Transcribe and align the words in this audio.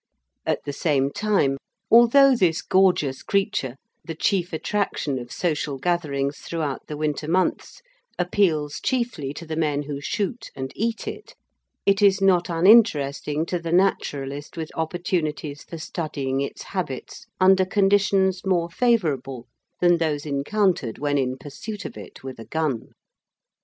At 0.47 0.63
the 0.65 0.73
same 0.73 1.11
time, 1.11 1.57
although 1.91 2.35
this 2.35 2.63
gorgeous 2.63 3.21
creature, 3.21 3.75
the 4.03 4.15
chief 4.15 4.51
attraction 4.51 5.19
of 5.19 5.31
social 5.31 5.77
gatherings 5.77 6.39
throughout 6.39 6.87
the 6.87 6.97
winter 6.97 7.27
months, 7.27 7.83
appeals 8.17 8.79
chiefly 8.79 9.31
to 9.35 9.45
the 9.45 9.55
men 9.55 9.83
who 9.83 10.01
shoot 10.01 10.49
and 10.55 10.73
eat 10.75 11.07
it, 11.07 11.35
it 11.85 12.01
is 12.01 12.19
not 12.19 12.49
uninteresting 12.49 13.45
to 13.45 13.59
the 13.59 13.71
naturalist 13.71 14.57
with 14.57 14.71
opportunities 14.75 15.61
for 15.63 15.77
studying 15.77 16.41
its 16.41 16.63
habits 16.63 17.27
under 17.39 17.63
conditions 17.63 18.43
more 18.43 18.71
favourable 18.71 19.45
than 19.81 19.97
those 19.99 20.25
encountered 20.25 20.97
when 20.97 21.19
in 21.19 21.37
pursuit 21.37 21.85
of 21.85 21.95
it 21.95 22.23
with 22.23 22.39
a 22.39 22.45
gun. 22.45 22.93